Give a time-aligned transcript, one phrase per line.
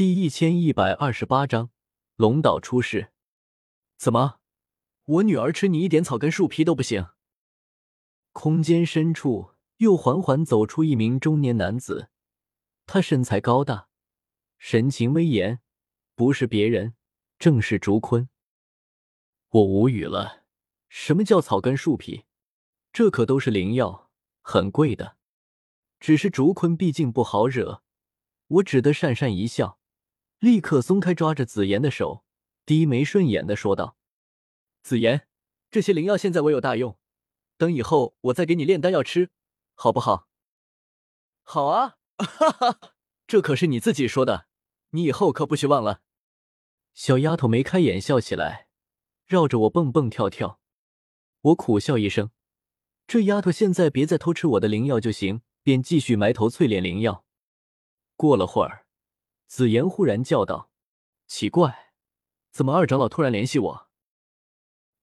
[0.00, 1.68] 第一千一百二十八章
[2.16, 3.12] 龙岛出世。
[3.98, 4.40] 怎么，
[5.04, 7.08] 我女儿吃你一点草根树皮都不行？
[8.32, 12.08] 空间深处又缓缓走出一名中年男子，
[12.86, 13.90] 他身材高大，
[14.56, 15.60] 神情威严，
[16.14, 16.94] 不是别人，
[17.38, 18.30] 正是竹坤。
[19.50, 20.44] 我无语了，
[20.88, 22.24] 什么叫草根树皮？
[22.90, 24.10] 这可都是灵药，
[24.40, 25.18] 很贵的。
[25.98, 27.82] 只是竹坤毕竟不好惹，
[28.46, 29.78] 我只得讪讪一笑，
[30.40, 32.24] 立刻松开抓着紫妍的手，
[32.66, 33.96] 低眉顺眼的说道
[34.82, 35.28] ：“紫妍，
[35.70, 36.98] 这些灵药现在我有大用，
[37.56, 39.30] 等以后我再给你炼丹药吃，
[39.74, 40.28] 好不好
[41.44, 42.94] ？”“好啊！”哈哈，
[43.26, 44.46] 这可是你自己说的，
[44.90, 46.02] 你以后可不许忘了。
[46.94, 48.68] 小丫头眉开眼笑起来，
[49.26, 50.60] 绕着我蹦蹦跳跳。
[51.42, 52.30] 我苦笑一声，
[53.06, 55.42] 这丫头现在别再偷吃我的灵药就行。
[55.62, 57.26] 便继续埋头淬炼灵药。
[58.16, 58.79] 过了会儿，
[59.50, 60.70] 紫妍忽然叫道
[61.26, 61.92] ：“奇怪，
[62.52, 63.88] 怎么二长老突然联系我？”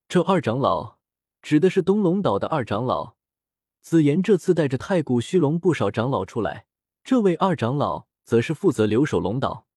[0.07, 0.99] 这二长老
[1.41, 3.17] 指的是东龙岛的二长老。
[3.81, 6.65] 紫妍这次带着太古虚龙不少长老出来，
[7.03, 9.67] 这位二长老则是负责留守龙岛。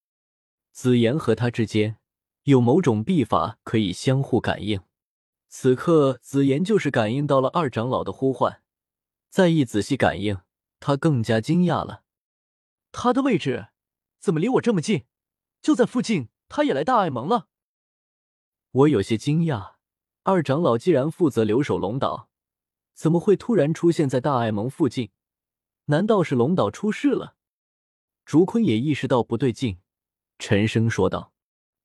[0.71, 1.99] 紫妍和他之间
[2.45, 4.81] 有某种秘法可以相互感应。
[5.49, 8.63] 此刻，紫妍就是感应到了二长老的呼唤，
[9.29, 10.39] 再一仔细感应。
[10.79, 12.05] 他更加惊讶了，
[12.93, 13.70] 他的位置
[14.21, 15.07] 怎么离我这么近？
[15.63, 17.49] 就在附近，他也来大爱盟了。
[18.71, 19.77] 我有些惊讶，
[20.23, 22.29] 二长老既然负责留守龙岛，
[22.93, 25.11] 怎么会突然出现在大爱盟附近？
[25.87, 27.35] 难道是龙岛出事了？
[28.27, 29.81] 竹坤也意识到不对劲，
[30.39, 31.33] 沉声说道：“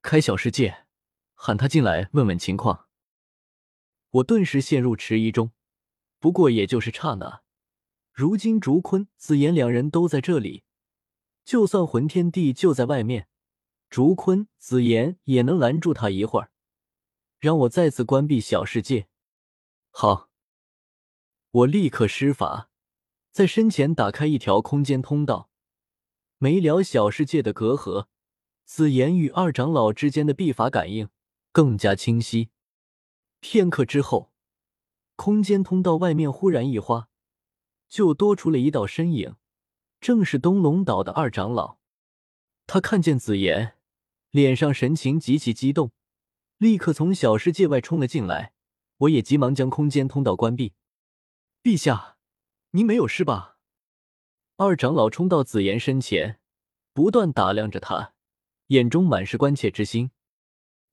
[0.03, 0.85] 开小世界，
[1.33, 2.87] 喊他进来问问情况。”
[4.11, 5.53] 我顿时陷入迟疑中，
[6.19, 7.41] 不过也就是刹那。
[8.11, 10.64] 如今竹坤、紫妍两人都在这里，
[11.45, 13.27] 就算魂天帝就在外面，
[13.89, 16.51] 竹坤、紫妍也能拦住他一会儿，
[17.39, 19.07] 让我再次关闭小世界。
[19.91, 20.29] 好，
[21.51, 22.71] 我立刻施法，
[23.31, 25.51] 在身前打开一条空间通道，
[26.39, 28.07] 没了小世界的隔阂，
[28.65, 31.09] 紫妍与二长老之间的秘法感应
[31.51, 32.49] 更加清晰。
[33.39, 34.33] 片刻之后，
[35.15, 37.07] 空间通道外面忽然一花。
[37.87, 39.35] 就多出了一道身影，
[40.05, 41.79] 正是东龙岛的二长老。
[42.67, 43.75] 他看见紫妍，
[44.29, 45.93] 脸上神情极其激动，
[46.59, 48.53] 立刻从小世界外冲了进来。
[48.97, 50.73] 我也急忙将空间通道关闭。
[51.63, 52.17] 陛下，
[52.69, 53.57] 您没有事吧？
[54.57, 56.39] 二长老冲到紫妍身前，
[56.93, 58.13] 不断打量着他，
[58.67, 60.11] 眼中满是关切之心。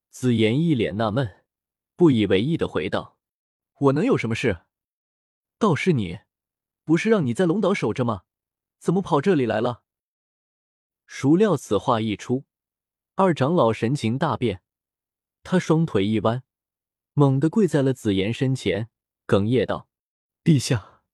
[0.08, 1.44] 紫妍一脸纳闷，
[1.96, 3.18] 不以为意的回道
[3.78, 4.62] ：“我能有什么事？
[5.58, 6.20] 倒是你。”
[6.84, 8.22] 不是让你在龙岛守着吗？
[8.82, 9.84] 怎么跑这里来了？
[11.06, 12.46] 孰料此话一出，
[13.14, 14.64] 二长老神情大变，
[15.44, 16.42] 他双腿一弯，
[17.12, 18.90] 猛地跪在了紫妍身前，
[19.24, 19.88] 哽咽道
[20.42, 21.04] ：“陛下，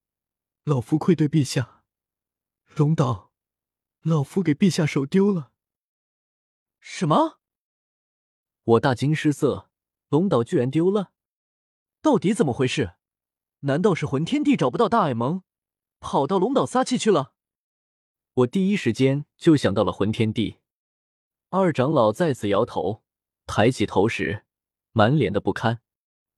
[0.65, 1.85] 老夫愧对陛下，
[2.75, 3.33] 龙岛，
[4.01, 5.53] 老夫给陛下手丢了。”
[6.81, 7.39] 什么？
[8.63, 9.69] 我大惊失色，
[10.09, 11.13] 龙岛居然丢了？
[12.01, 12.95] 到底怎么回事？
[13.61, 15.43] 难道是魂天帝找不到大矮萌？
[16.01, 17.35] 跑到龙岛撒气去了，
[18.39, 20.59] 我第一时间就想到了魂天帝。
[21.49, 23.03] 二长老再次摇头，
[23.47, 24.45] 抬起头时，
[24.93, 25.81] 满脸的不堪。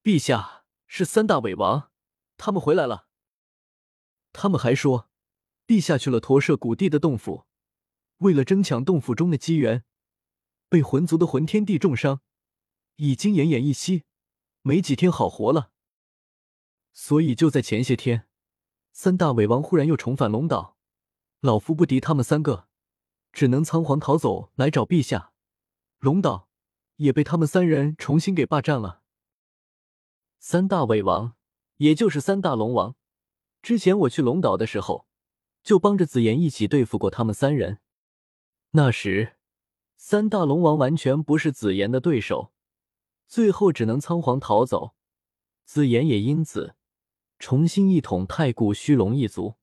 [0.02, 1.90] 陛下是三大伪王，
[2.38, 3.08] 他们回来了。
[4.32, 5.10] 他们还说，
[5.66, 7.44] 陛下去了驼舍古地的洞府，
[8.18, 9.84] 为了争抢洞府中的机缘，
[10.70, 12.22] 被魂族的魂天帝重伤，
[12.96, 14.04] 已经奄奄一息，
[14.62, 15.72] 没几天好活了。
[16.94, 18.26] 所以就在前些天。
[18.92, 20.78] 三大伪王忽然又重返龙岛，
[21.40, 22.68] 老夫不敌他们三个，
[23.32, 25.32] 只能仓皇逃走来找陛下。
[25.98, 26.48] 龙岛
[26.96, 29.02] 也被他们三人重新给霸占了。
[30.38, 31.34] 三大伪王，
[31.78, 32.94] 也就是三大龙王，
[33.62, 35.06] 之前我去龙岛的时候，
[35.62, 37.80] 就帮着紫妍一起对付过他们三人。
[38.72, 39.36] 那时，
[39.96, 42.53] 三大龙王完全不是紫妍的对手，
[43.26, 44.94] 最后只能仓皇逃走，
[45.65, 46.74] 紫妍也因此。
[47.38, 49.54] 重新一统太古虚龙一族，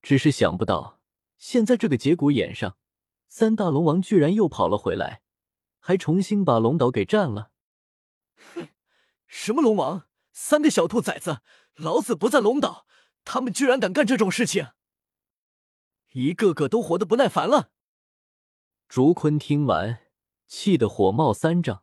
[0.00, 1.00] 只是想不到
[1.36, 2.76] 现在这个节骨眼上，
[3.28, 5.22] 三大龙王居然又跑了回来，
[5.78, 7.50] 还重新把龙岛给占了。
[8.54, 8.68] 哼，
[9.26, 11.40] 什么龙王，三个小兔崽子，
[11.74, 12.86] 老子不在龙岛，
[13.24, 14.68] 他们居然敢干这种事情，
[16.12, 17.70] 一个个都活得不耐烦了。
[18.88, 20.00] 竹坤听完，
[20.46, 21.82] 气得火冒三丈，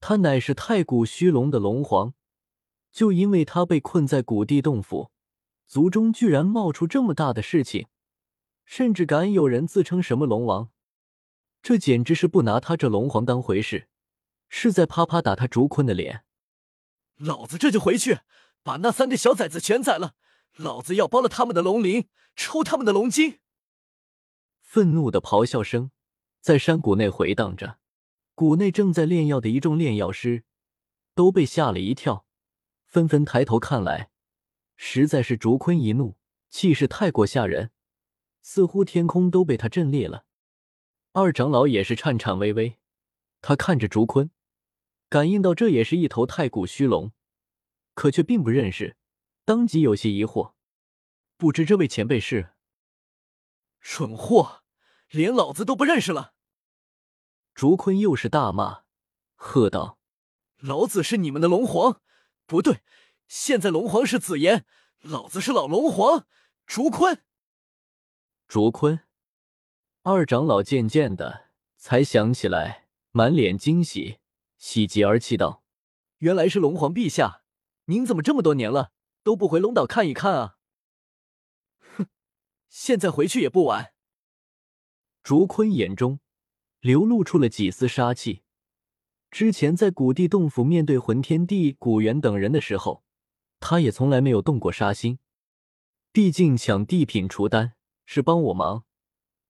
[0.00, 2.14] 他乃是太古虚龙的龙皇。
[2.90, 5.10] 就因为他被困在古地洞府，
[5.66, 7.88] 族中居然冒出这么大的事情，
[8.64, 10.70] 甚至敢有人自称什么龙王，
[11.62, 13.88] 这简直是不拿他这龙皇当回事，
[14.48, 16.24] 是在啪啪打他竹坤的脸。
[17.16, 18.20] 老子这就回去，
[18.62, 20.14] 把那三个小崽子全宰了！
[20.56, 23.40] 老子要剥了他们的龙鳞，抽他们的龙筋！
[24.60, 25.90] 愤怒的咆哮声
[26.40, 27.78] 在山谷内回荡着，
[28.34, 30.44] 谷内正在炼药的一众炼药师
[31.14, 32.26] 都被吓了一跳，
[32.84, 34.10] 纷纷抬头看来。
[34.76, 36.16] 实在是竹坤一怒，
[36.48, 37.70] 气势太过吓人，
[38.42, 40.24] 似乎天空都被他震裂了。
[41.12, 42.78] 二长老也是颤颤巍巍，
[43.40, 44.30] 他看着竹坤，
[45.08, 47.12] 感应到这也是一头太古虚龙，
[47.94, 48.96] 可却并不认识，
[49.44, 50.52] 当即有些疑惑，
[51.36, 52.50] 不知这位前辈是？
[53.80, 54.62] 蠢货，
[55.08, 56.34] 连老子都不认识了！
[57.54, 58.82] 竹坤又是大骂，
[59.34, 59.98] 喝道
[60.58, 62.02] ：“老子是你们的龙皇，
[62.44, 62.82] 不对，
[63.28, 64.64] 现在龙皇是紫妍，
[65.02, 66.26] 老子是老龙皇
[66.66, 67.22] 竹坤。”
[68.46, 69.00] 竹坤。
[70.02, 74.18] 二长老渐渐的才想起来，满脸惊喜，
[74.56, 75.64] 喜极而泣道
[76.18, 77.42] ：“原来是龙皇陛下，
[77.86, 78.92] 您怎么这么多年了
[79.24, 80.58] 都不回龙岛看一看啊？”
[81.96, 82.06] 哼，
[82.68, 83.92] 现在回去也不晚。
[85.24, 86.20] 竹坤眼中
[86.78, 88.44] 流露出了几丝杀气。
[89.28, 93.04] 之前在古地洞府面对魂天帝、古元等人的时候，
[93.68, 95.18] 他也从来没有动过杀心。
[96.12, 97.72] 毕竟抢地品除丹
[98.04, 98.84] 是帮我忙。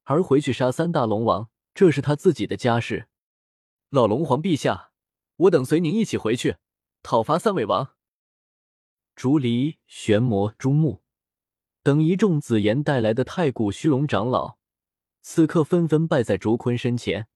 [0.05, 3.09] 而回去杀三大龙王，这是他自己的家事。
[3.91, 4.91] 老龙皇陛下，
[5.37, 6.57] 我等随您一起回去
[7.03, 7.91] 讨伐三尾王。
[9.15, 11.03] 竹离、玄魔、朱木
[11.83, 14.57] 等一众紫炎带来的太古虚龙长老，
[15.21, 17.29] 此刻纷纷拜在竹坤身前。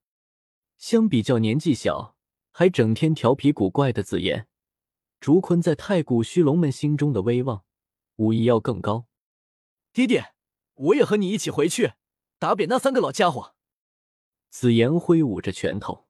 [0.78, 2.16] 相比较年纪小
[2.50, 4.48] 还整天调皮古怪的紫妍，
[5.20, 7.62] 竹坤在太古虚龙们心中的威望，
[8.16, 9.06] 无疑要更高。
[9.92, 10.32] 爹爹，
[10.74, 11.92] 我也和你一起回去。
[12.38, 13.54] 打扁那三个老家伙！
[14.48, 16.08] 紫妍挥舞着拳头，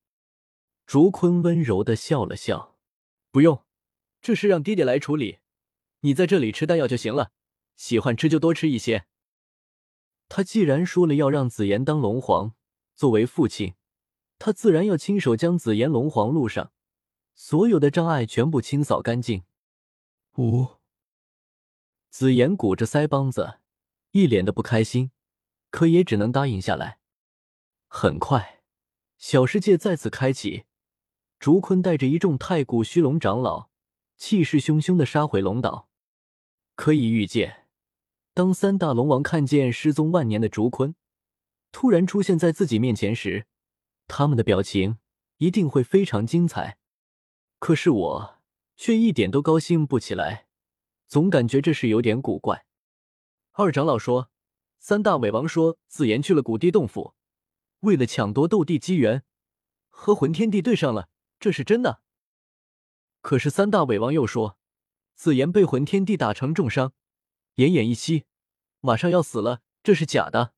[0.87, 2.79] 竹坤温柔的笑了笑
[3.33, 3.65] ：“不用，
[4.23, 5.41] 这事让爹爹来处理，
[6.03, 7.33] 你在这里吃丹药就行了，
[7.77, 9.07] 喜欢吃就多吃一些。”
[10.31, 12.55] 他既然说了要让紫妍当龙皇，
[12.95, 13.75] 作为父亲，
[14.39, 16.73] 他自然要亲手将紫妍龙皇路上
[17.43, 19.45] 所有的障碍全部清扫干净。
[20.37, 20.77] 五，
[22.11, 23.61] 紫妍鼓着腮帮子，
[24.11, 25.11] 一脸的不开心。
[25.71, 26.99] 可也只能答应下来。
[27.89, 28.61] 很快，
[29.17, 30.65] 小世界再次开启。
[31.39, 33.71] 竹坤带着一众太古虚龙长老，
[34.19, 35.89] 气势汹汹的杀回龙岛。
[36.75, 37.67] 可以预见，
[38.35, 40.95] 当三大龙王看见失踪万年的竹坤
[41.73, 43.47] 突然出现在自己面前时，
[44.07, 44.99] 他们的表情
[45.39, 46.77] 一定会非常精彩。
[47.61, 48.41] 可是我
[48.77, 50.49] 却一点都高兴不起来，
[51.07, 52.67] 总感觉这事有点古怪。
[53.53, 54.31] 二长老说。
[54.83, 57.15] 三大伪王说：“紫言去了古地洞府，
[57.81, 59.23] 为了抢夺斗帝机缘，
[59.91, 62.01] 和魂天帝对上了，这是真的。
[63.21, 64.57] 可是三大伪王又说，
[65.15, 66.95] 紫言被魂天帝打成重伤，
[67.57, 68.25] 奄奄一息，
[68.81, 70.55] 马上要死了，这是假的。”